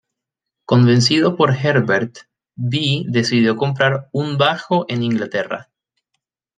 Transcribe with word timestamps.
Convencido 0.65 1.35
por 1.37 1.53
Herbert, 1.55 2.15
Bi 2.55 3.05
decidió 3.07 3.55
comprar 3.55 4.09
un 4.13 4.39
bajo 4.39 4.85
en 4.89 5.03
Inglaterra. 5.03 5.69